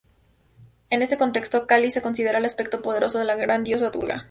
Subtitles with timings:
[0.89, 4.19] En este contexto, Kali se considera el aspecto poderoso de la gran diosa Durga.